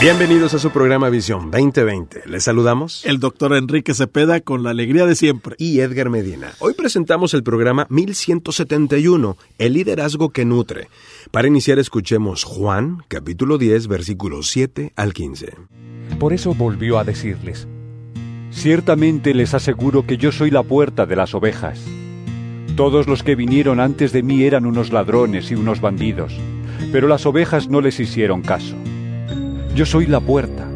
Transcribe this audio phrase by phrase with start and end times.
[0.00, 2.22] Bienvenidos a su programa Visión 2020.
[2.26, 5.56] Les saludamos el doctor Enrique Cepeda con la alegría de siempre.
[5.58, 6.52] y Edgar Medina.
[6.60, 10.88] Hoy presentamos el programa 1171, El liderazgo que nutre.
[11.32, 15.54] Para iniciar escuchemos Juan, capítulo 10, versículos 7 al 15.
[16.20, 17.66] Por eso volvió a decirles,
[18.50, 21.80] Ciertamente les aseguro que yo soy la puerta de las ovejas.
[22.76, 26.32] Todos los que vinieron antes de mí eran unos ladrones y unos bandidos,
[26.92, 28.76] pero las ovejas no les hicieron caso.
[29.78, 30.66] Yo soy la puerta.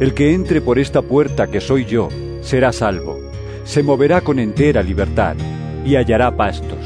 [0.00, 2.08] El que entre por esta puerta que soy yo,
[2.40, 3.20] será salvo.
[3.64, 5.36] Se moverá con entera libertad
[5.84, 6.78] y hallará pastos.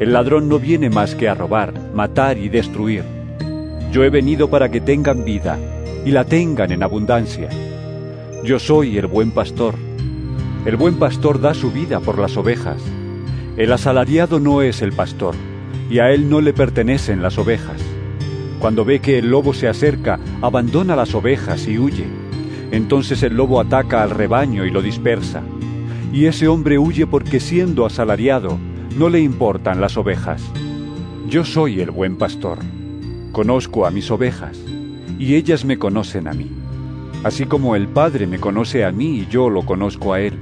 [0.00, 3.04] El ladrón no viene más que a robar, matar y destruir.
[3.92, 5.58] Yo he venido para que tengan vida
[6.06, 7.50] y la tengan en abundancia.
[8.42, 9.74] Yo soy el buen pastor.
[10.64, 12.80] El buen pastor da su vida por las ovejas.
[13.58, 15.34] El asalariado no es el pastor,
[15.90, 17.82] y a él no le pertenecen las ovejas.
[18.62, 22.06] Cuando ve que el lobo se acerca, abandona las ovejas y huye.
[22.70, 25.42] Entonces el lobo ataca al rebaño y lo dispersa.
[26.12, 28.60] Y ese hombre huye porque siendo asalariado,
[28.96, 30.44] no le importan las ovejas.
[31.28, 32.60] Yo soy el buen pastor.
[33.32, 34.56] Conozco a mis ovejas,
[35.18, 36.48] y ellas me conocen a mí.
[37.24, 40.38] Así como el Padre me conoce a mí y yo lo conozco a Él,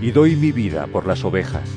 [0.00, 1.68] y doy mi vida por las ovejas.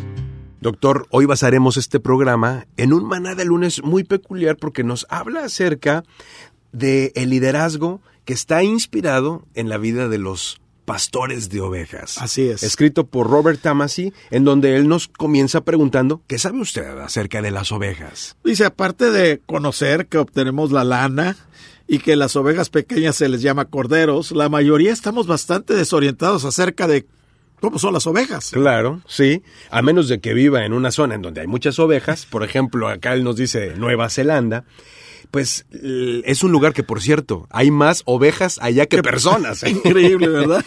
[0.62, 5.46] Doctor, hoy basaremos este programa en un maná de lunes muy peculiar porque nos habla
[5.46, 6.04] acerca
[6.74, 12.18] de el liderazgo que está inspirado en la vida de los pastores de ovejas.
[12.18, 12.64] Así es.
[12.64, 17.52] Escrito por Robert Tamasi, en donde él nos comienza preguntando, ¿qué sabe usted acerca de
[17.52, 18.36] las ovejas?
[18.44, 21.38] Dice, aparte de conocer que obtenemos la lana
[21.88, 26.86] y que las ovejas pequeñas se les llama corderos, la mayoría estamos bastante desorientados acerca
[26.86, 27.06] de
[27.59, 28.52] cómo son las ovejas.
[28.52, 29.43] Claro, sí.
[29.70, 32.87] A menos de que viva en una zona en donde hay muchas ovejas, por ejemplo,
[32.87, 34.65] acá él nos dice Nueva Zelanda,
[35.31, 39.64] pues es un lugar que, por cierto, hay más ovejas allá que personas.
[39.64, 39.70] ¿eh?
[39.83, 40.65] Increíble, ¿verdad?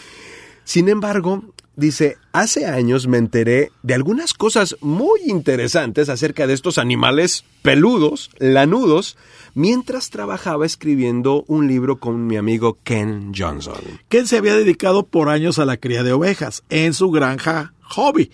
[0.64, 1.42] Sin embargo,
[1.76, 8.30] dice, hace años me enteré de algunas cosas muy interesantes acerca de estos animales peludos,
[8.38, 9.16] lanudos,
[9.54, 13.80] mientras trabajaba escribiendo un libro con mi amigo Ken Johnson.
[14.08, 18.30] Ken se había dedicado por años a la cría de ovejas en su granja hobby,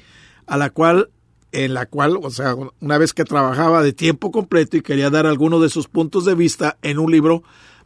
[0.46, 1.10] a la cual
[1.50, 5.26] en la cual, o sea, una vez que trabajaba de tiempo completo y quería dar
[5.26, 7.42] algunos de sus puntos de vista en un libro,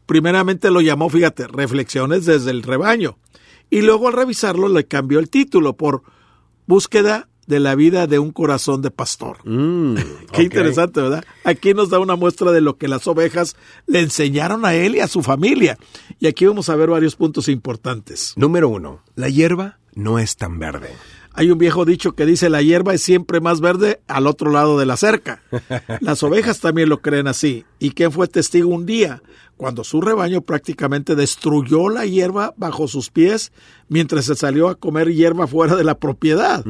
[0.07, 3.19] primeramente lo llamó, fíjate, Reflexiones desde el rebaño.
[3.73, 6.03] Y luego al revisarlo le cambió el título por
[6.67, 9.39] Búsqueda de la vida de un corazón de pastor.
[9.45, 9.97] Mm,
[10.35, 11.25] Qué interesante, ¿verdad?
[11.43, 13.57] Aquí nos da una muestra de lo que las ovejas
[13.87, 15.79] le enseñaron a él y a su familia.
[16.21, 18.35] Y aquí vamos a ver varios puntos importantes.
[18.37, 20.91] Número uno, la hierba no es tan verde.
[21.35, 24.79] Hay un viejo dicho que dice la hierba es siempre más verde al otro lado
[24.79, 25.43] de la cerca.
[26.01, 27.65] Las ovejas también lo creen así.
[27.79, 29.23] ¿Y quién fue testigo un día?
[29.57, 33.53] Cuando su rebaño prácticamente destruyó la hierba bajo sus pies
[33.89, 36.65] mientras se salió a comer hierba fuera de la propiedad.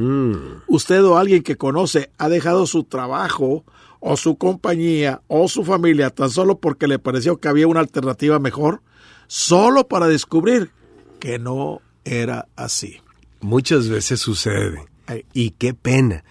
[0.67, 3.65] Usted o alguien que conoce ha dejado su trabajo
[3.99, 8.37] o su compañía o su familia tan solo porque le pareció que había una alternativa
[8.37, 8.81] mejor,
[9.27, 10.71] solo para descubrir
[11.19, 12.99] que no era así.
[13.43, 14.85] Muchas veces sucede.
[15.33, 16.23] Y qué pena.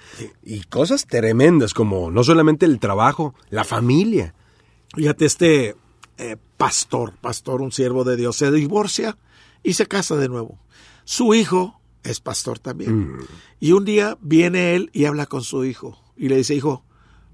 [0.43, 4.35] Y cosas tremendas como no solamente el trabajo, la familia.
[4.95, 5.77] Fíjate, este
[6.19, 9.17] eh, pastor, pastor, un siervo de Dios, se divorcia
[9.63, 10.59] y se casa de nuevo.
[11.05, 13.19] Su hijo es pastor también.
[13.61, 16.85] Y un día viene él y habla con su hijo y le dice, hijo,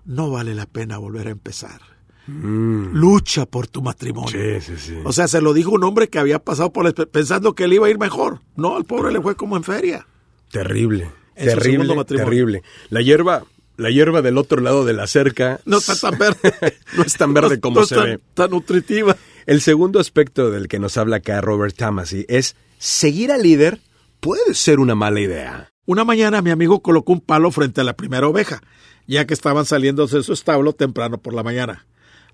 [0.05, 1.81] no vale la pena volver a empezar.
[2.28, 4.61] Lucha por tu matrimonio.
[4.61, 4.99] Sí, sí, sí.
[5.05, 7.77] O sea, se lo dijo un hombre que había pasado por la pensando que le
[7.77, 8.41] iba a ir mejor.
[8.56, 10.06] No, al pobre le fue como en feria.
[10.50, 12.62] Terrible, En terrible, terrible.
[12.91, 13.44] La hierba,
[13.76, 16.55] la hierba del otro lado de la cerca No está tan verde.
[16.97, 18.20] no es tan verde como no se tan- ve.
[18.35, 19.17] Tan nutritiva.
[19.47, 23.81] El segundo aspecto del que nos habla acá Robert Tamasi es seguir al líder
[24.20, 25.73] puede ser una mala idea.
[25.87, 28.62] Una mañana mi amigo colocó un palo frente a la primera oveja,
[29.06, 31.87] ya que estaban saliendo de su establo temprano por la mañana.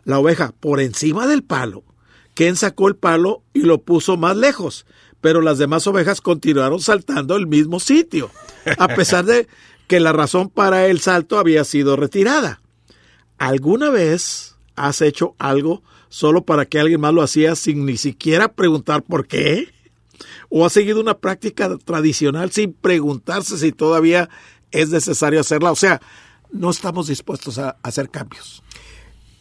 [0.05, 1.85] La oveja, por encima del palo,
[2.35, 4.87] Ken sacó el palo y lo puso más lejos,
[5.21, 8.31] pero las demás ovejas continuaron saltando el mismo sitio,
[8.79, 9.49] a pesar de
[9.87, 12.61] que la razón para el salto había sido retirada.
[13.39, 18.53] ¿Alguna vez has hecho algo solo para que alguien más lo hacía sin ni siquiera
[18.53, 19.75] preguntar por qué?
[20.49, 24.29] o ha seguido una práctica tradicional sin preguntarse si todavía
[24.71, 25.73] es necesario hacerla.
[25.73, 26.01] O sea,
[26.53, 28.63] no estamos dispuestos a hacer cambios.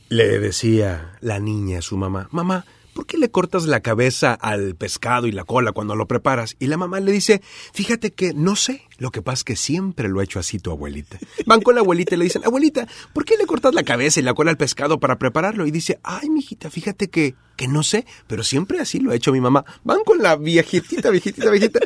[0.10, 4.76] Le decía la niña a su mamá, mamá, ¿por qué le cortas la cabeza al
[4.76, 6.56] pescado y la cola cuando lo preparas?
[6.60, 7.42] Y la mamá le dice,
[7.74, 10.72] fíjate que no sé, lo que pasa es que siempre lo ha hecho así tu
[10.72, 11.18] abuelita.
[11.46, 14.24] Van con la abuelita y le dicen, abuelita, ¿por qué le cortas la cabeza y
[14.24, 15.66] la cola al pescado para prepararlo?
[15.66, 19.32] Y dice, ay, mijita, fíjate que, que no sé, pero siempre así lo ha hecho
[19.32, 19.66] mi mamá.
[19.84, 21.80] Van con la viejitita, viejitita, viejita.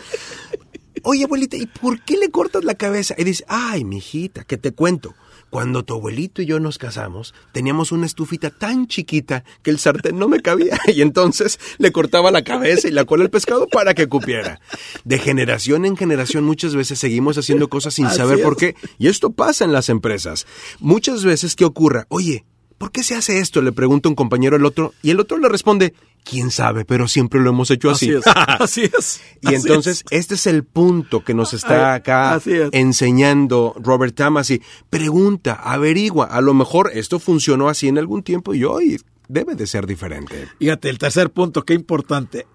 [1.03, 3.15] Oye, abuelita, ¿y por qué le cortas la cabeza?
[3.17, 5.15] Y dice, ay, mijita, que te cuento.
[5.49, 10.19] Cuando tu abuelito y yo nos casamos, teníamos una estufita tan chiquita que el sartén
[10.19, 13.93] no me cabía y entonces le cortaba la cabeza y la cola al pescado para
[13.93, 14.59] que cupiera.
[15.05, 18.43] De generación en generación muchas veces seguimos haciendo cosas sin Así saber es.
[18.43, 20.45] por qué y esto pasa en las empresas.
[20.79, 22.45] Muchas veces que ocurra, oye,
[22.77, 23.61] ¿por qué se hace esto?
[23.61, 25.93] Le pregunta un compañero al otro y el otro le responde,
[26.23, 28.13] quién sabe, pero siempre lo hemos hecho así.
[28.13, 28.27] Así es.
[28.59, 29.21] Así es.
[29.41, 30.19] Y Así entonces, es.
[30.19, 32.39] este es el punto que nos está acá
[32.71, 34.61] enseñando Robert Tamasi.
[34.89, 39.67] Pregunta, averigua, a lo mejor esto funcionó así en algún tiempo y hoy debe de
[39.67, 40.47] ser diferente.
[40.59, 42.47] Fíjate, el tercer punto, qué importante.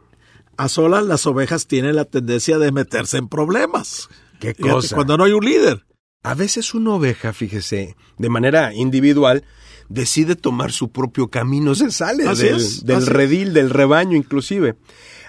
[0.56, 4.08] A solas las ovejas tienen la tendencia de meterse en problemas.
[4.38, 4.94] Qué Fíjate, cosa.
[4.94, 5.86] Cuando no hay un líder.
[6.24, 9.44] A veces una oveja, fíjese, de manera individual,
[9.92, 13.12] decide tomar su propio camino, se sale Así del, es, del así es.
[13.12, 14.76] redil, del rebaño inclusive,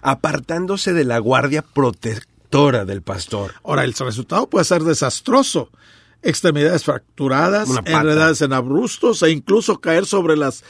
[0.01, 3.53] apartándose de la guardia protectora del pastor.
[3.63, 5.69] Ahora, el resultado puede ser desastroso.
[6.21, 10.63] Extremidades fracturadas, enredadas en abrustos e incluso caer sobre las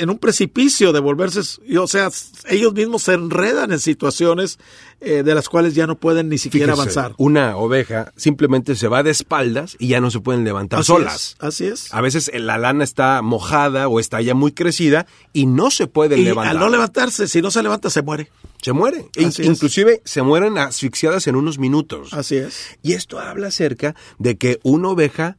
[0.00, 1.40] en un precipicio de volverse,
[1.78, 2.10] o sea,
[2.48, 4.58] ellos mismos se enredan en situaciones
[5.00, 7.14] eh, de las cuales ya no pueden ni siquiera Fíjese, avanzar.
[7.18, 11.14] Una oveja simplemente se va de espaldas y ya no se pueden levantar Así solas.
[11.14, 11.92] es, así es.
[11.94, 16.20] A veces la lana está mojada o está ya muy crecida y no se pueden
[16.20, 16.54] Y levantar.
[16.56, 18.30] al no levantarse, si no se levanta, se muere.
[18.62, 19.08] se muere.
[19.14, 19.38] Es.
[19.40, 22.12] inclusive se mueren asfixiadas en unos minutos.
[22.12, 22.78] Así es.
[22.82, 25.36] Y esto habla acerca de que una oveja,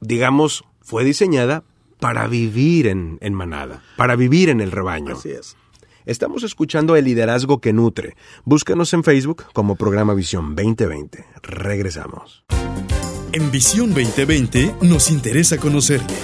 [0.00, 1.64] digamos, fue diseñada
[2.02, 5.14] para vivir en, en manada, para vivir en el rebaño.
[5.14, 5.56] Así es.
[6.04, 8.16] Estamos escuchando el liderazgo que nutre.
[8.44, 11.24] Búscanos en Facebook como programa Visión 2020.
[11.42, 12.44] Regresamos.
[13.30, 16.16] En Visión 2020 nos interesa conocerle.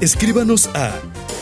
[0.00, 0.94] Escríbanos a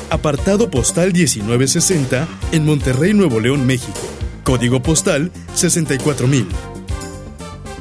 [0.08, 4.00] apartado postal 1960 en Monterrey, Nuevo León, México.
[4.42, 6.48] Código postal 64000.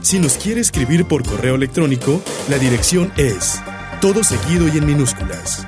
[0.01, 3.61] Si nos quiere escribir por correo electrónico, la dirección es
[4.01, 5.65] todo seguido y en minúsculas.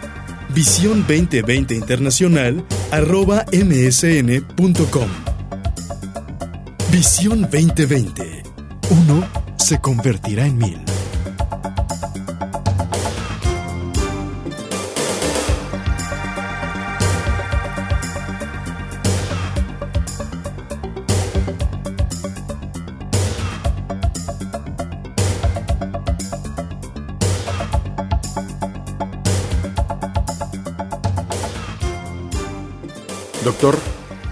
[0.58, 5.08] Visión 2020 Internacional arroba msn.com.
[6.92, 8.42] Visión 2020.
[8.90, 9.28] Uno
[9.60, 10.97] se convertirá en mil.
[33.48, 33.80] Doctor,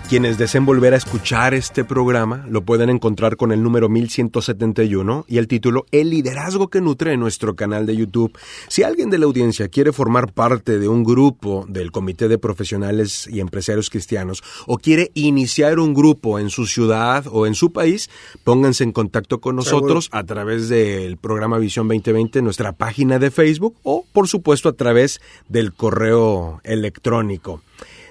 [0.09, 5.38] quienes deseen volver a escuchar este programa lo pueden encontrar con el número 1171 y
[5.38, 8.38] el título El liderazgo que nutre en nuestro canal de YouTube.
[8.67, 13.25] Si alguien de la audiencia quiere formar parte de un grupo del Comité de Profesionales
[13.31, 18.09] y Empresarios Cristianos o quiere iniciar un grupo en su ciudad o en su país,
[18.44, 23.77] pónganse en contacto con nosotros a través del programa Visión 2020, nuestra página de Facebook
[23.84, 27.62] o, por supuesto, a través del correo electrónico.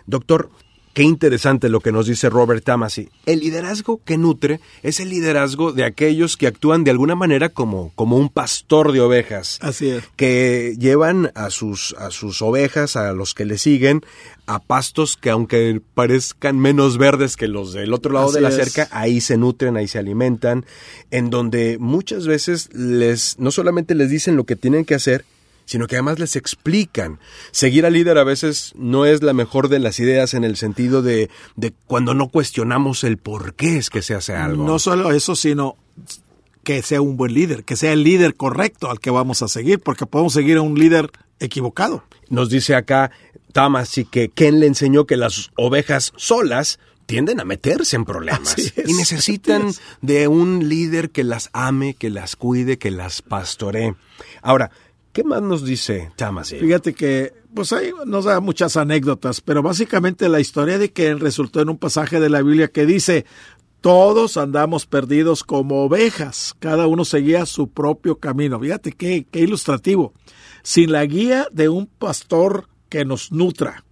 [0.06, 0.50] Doctor,
[0.94, 3.08] Qué interesante lo que nos dice Robert Tamasi.
[3.26, 7.92] El liderazgo que nutre es el liderazgo de aquellos que actúan de alguna manera como,
[7.96, 9.58] como un pastor de ovejas.
[9.60, 10.04] Así es.
[10.14, 14.02] Que llevan a sus, a sus ovejas, a los que le siguen,
[14.46, 18.50] a pastos que aunque parezcan menos verdes que los del otro lado Así de la
[18.50, 18.54] es.
[18.54, 20.64] cerca, ahí se nutren, ahí se alimentan,
[21.10, 25.24] en donde muchas veces les, no solamente les dicen lo que tienen que hacer,
[25.64, 27.18] sino que además les explican.
[27.50, 31.02] Seguir al líder a veces no es la mejor de las ideas en el sentido
[31.02, 34.64] de, de cuando no cuestionamos el por qué es que se hace algo.
[34.64, 35.76] No solo eso, sino
[36.64, 39.80] que sea un buen líder, que sea el líder correcto al que vamos a seguir,
[39.80, 42.04] porque podemos seguir a un líder equivocado.
[42.30, 43.10] Nos dice acá
[43.52, 48.72] Tamasi que Ken le enseñó que las ovejas solas tienden a meterse en problemas es,
[48.86, 53.94] y necesitan de un líder que las ame, que las cuide, que las pastoree.
[54.42, 54.70] Ahora,
[55.14, 56.56] ¿qué más nos dice Tamasi?
[56.56, 61.62] Fíjate que, pues ahí nos da muchas anécdotas, pero básicamente la historia de que resultó
[61.62, 63.24] en un pasaje de la Biblia que dice,
[63.80, 68.58] todos andamos perdidos como ovejas, cada uno seguía su propio camino.
[68.60, 70.12] Fíjate qué, qué ilustrativo.
[70.62, 73.84] Sin la guía de un pastor que nos nutra,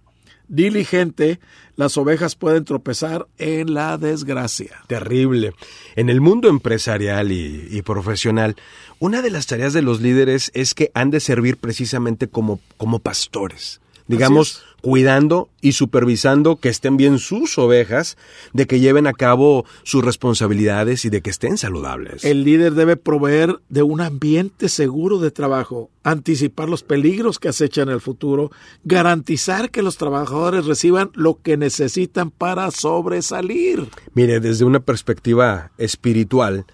[0.47, 1.39] diligente,
[1.75, 4.83] las ovejas pueden tropezar en la desgracia.
[4.87, 5.53] Terrible.
[5.95, 8.55] En el mundo empresarial y, y, profesional,
[8.99, 12.99] una de las tareas de los líderes es que han de servir precisamente como, como
[12.99, 13.81] pastores.
[14.07, 18.17] Digamos, cuidando y supervisando que estén bien sus ovejas,
[18.51, 22.25] de que lleven a cabo sus responsabilidades y de que estén saludables.
[22.25, 27.87] El líder debe proveer de un ambiente seguro de trabajo, anticipar los peligros que acechan
[27.87, 28.51] el futuro,
[28.83, 33.87] garantizar que los trabajadores reciban lo que necesitan para sobresalir.
[34.13, 36.65] Mire, desde una perspectiva espiritual,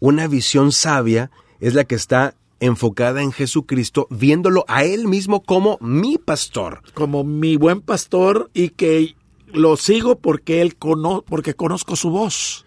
[0.00, 5.78] una visión sabia es la que está enfocada en Jesucristo, viéndolo a Él mismo como
[5.80, 6.82] mi pastor.
[6.94, 9.14] Como mi buen pastor y que
[9.52, 12.66] lo sigo porque Él cono porque conozco su voz.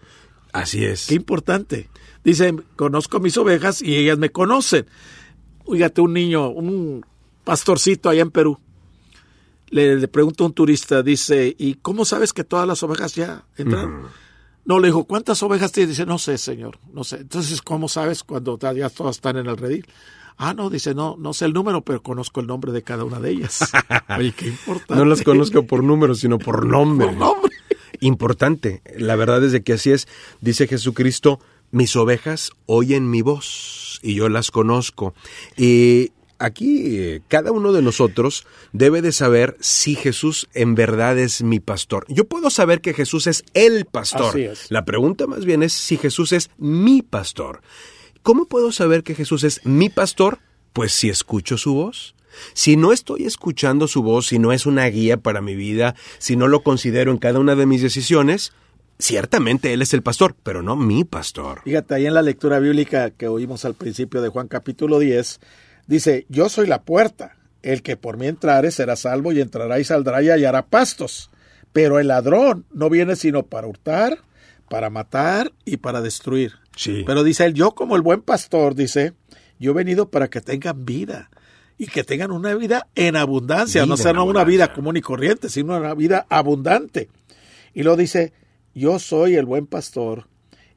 [0.52, 1.06] Así es.
[1.06, 1.88] Qué importante.
[2.24, 4.86] Dice, conozco mis ovejas y ellas me conocen.
[5.70, 7.04] Fíjate, un niño, un
[7.44, 8.58] pastorcito allá en Perú.
[9.68, 13.44] Le, le pregunta a un turista, dice, ¿y cómo sabes que todas las ovejas ya
[13.56, 14.08] entraron?
[14.64, 15.96] No, le dijo, ¿cuántas ovejas tienes?
[15.96, 17.16] Dice, no sé, señor, no sé.
[17.16, 19.86] Entonces, ¿cómo sabes cuando ya todas están en el redil?
[20.36, 23.20] Ah, no, dice, no, no sé el número, pero conozco el nombre de cada una
[23.20, 23.60] de ellas.
[24.18, 24.94] Oye, qué importante.
[24.94, 27.08] No las conozco por número, sino por nombre.
[27.08, 27.52] Por nombre.
[28.00, 28.82] Importante.
[28.96, 30.08] La verdad es de que así es.
[30.40, 31.38] Dice Jesucristo,
[31.70, 35.14] mis ovejas oyen mi voz y yo las conozco.
[35.56, 41.60] Y aquí cada uno de nosotros debe de saber si Jesús en verdad es mi
[41.60, 42.04] pastor.
[42.08, 44.30] Yo puedo saber que Jesús es el pastor.
[44.30, 44.70] Así es.
[44.70, 47.62] La pregunta más bien es si Jesús es mi pastor.
[48.22, 50.38] ¿Cómo puedo saber que Jesús es mi pastor?
[50.72, 52.14] Pues si escucho su voz.
[52.54, 56.36] Si no estoy escuchando su voz, si no es una guía para mi vida, si
[56.36, 58.52] no lo considero en cada una de mis decisiones,
[58.98, 61.60] ciertamente Él es el pastor, pero no mi pastor.
[61.64, 65.40] Fíjate, ahí en la lectura bíblica que oímos al principio de Juan capítulo 10,
[65.86, 67.36] Dice, yo soy la puerta.
[67.62, 71.30] El que por mí entrare será salvo y entrará y saldrá y hallará pastos.
[71.72, 74.18] Pero el ladrón no viene sino para hurtar,
[74.68, 76.54] para matar y para destruir.
[76.76, 77.04] Sí.
[77.06, 79.12] Pero dice él, yo como el buen pastor, dice,
[79.60, 81.30] yo he venido para que tengan vida
[81.78, 85.00] y que tengan una vida en abundancia, Vida no sea no una vida común y
[85.00, 87.08] corriente, sino una vida abundante.
[87.74, 88.32] Y lo dice,
[88.74, 90.28] yo soy el buen pastor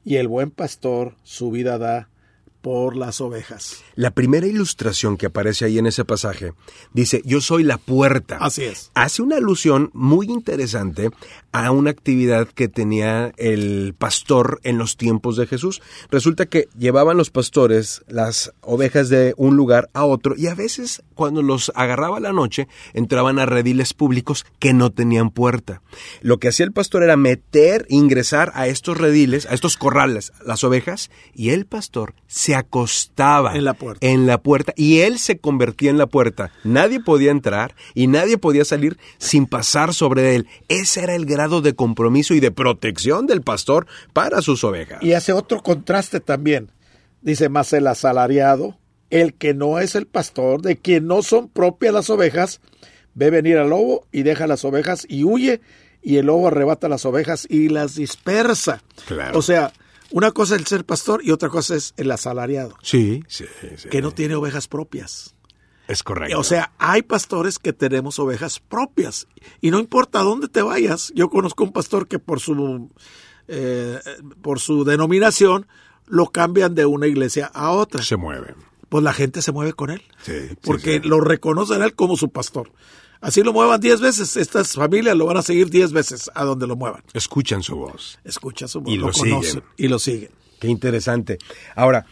[0.04, 2.08] y el buen pastor su vida da
[2.66, 3.84] por las ovejas.
[3.94, 6.52] La primera ilustración que aparece ahí en ese pasaje
[6.92, 8.38] dice, yo soy la puerta.
[8.40, 8.90] Así es.
[8.94, 11.10] Hace una alusión muy interesante
[11.56, 15.80] a una actividad que tenía el pastor en los tiempos de Jesús.
[16.10, 21.02] Resulta que llevaban los pastores las ovejas de un lugar a otro y a veces
[21.14, 25.80] cuando los agarraba la noche entraban a rediles públicos que no tenían puerta.
[26.20, 30.62] Lo que hacía el pastor era meter, ingresar a estos rediles, a estos corrales, las
[30.62, 34.06] ovejas y el pastor se acostaba En la puerta.
[34.06, 36.50] en la puerta y él se convertía en la puerta.
[36.64, 40.46] Nadie podía entrar y nadie podía salir sin pasar sobre él.
[40.68, 45.02] Ese era el grado de compromiso y de protección del pastor para sus ovejas.
[45.02, 46.70] Y hace otro contraste también.
[47.22, 48.78] Dice, más el asalariado,
[49.10, 52.60] el que no es el pastor, de quien no son propias las ovejas,
[53.14, 55.60] ve venir al lobo y deja las ovejas y huye,
[56.02, 58.82] y el lobo arrebata las ovejas y las dispersa.
[59.06, 59.38] Claro.
[59.38, 59.72] O sea,
[60.10, 63.44] una cosa es el ser pastor y otra cosa es el asalariado, Sí, sí,
[63.76, 63.88] sí.
[63.88, 65.34] que no tiene ovejas propias.
[65.88, 66.38] Es correcto.
[66.38, 69.28] O sea, hay pastores que tenemos ovejas propias.
[69.60, 71.12] Y no importa dónde te vayas.
[71.14, 72.90] Yo conozco un pastor que por su,
[73.48, 74.00] eh,
[74.42, 75.66] por su denominación
[76.06, 78.02] lo cambian de una iglesia a otra.
[78.02, 78.54] se mueve.
[78.88, 80.02] Pues la gente se mueve con él.
[80.22, 81.08] Sí, porque sí.
[81.08, 82.70] lo reconocen a él como su pastor.
[83.20, 84.36] Así lo muevan diez veces.
[84.36, 87.02] Estas familias lo van a seguir diez veces a donde lo muevan.
[87.12, 88.18] Escuchan su voz.
[88.24, 90.30] Escucha su voz, Y lo, lo conocen y lo siguen.
[90.60, 91.38] Qué interesante.
[91.74, 92.06] Ahora,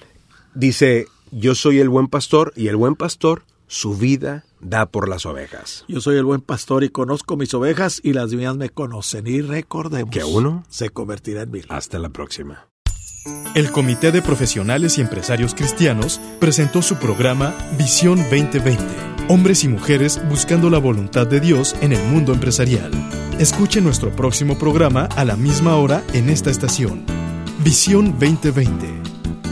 [0.54, 5.26] dice, yo soy el buen pastor y el buen pastor su vida da por las
[5.26, 5.84] ovejas.
[5.88, 9.26] Yo soy el buen pastor y conozco mis ovejas y las mías me conocen.
[9.26, 11.66] Y recordemos Que uno se convertirá en mil.
[11.68, 12.68] Hasta la próxima.
[13.54, 18.82] El Comité de Profesionales y Empresarios Cristianos presentó su programa Visión 2020.
[19.28, 22.90] Hombres y mujeres buscando la voluntad de Dios en el mundo empresarial.
[23.38, 27.06] Escuche nuestro próximo programa a la misma hora en esta estación.
[27.64, 28.92] Visión 2020.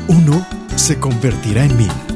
[0.08, 2.11] Uno se convertirá en mil.